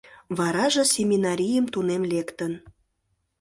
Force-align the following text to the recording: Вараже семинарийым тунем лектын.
Вараже 0.37 0.83
семинарийым 0.93 1.65
тунем 1.73 2.03
лектын. 2.11 2.53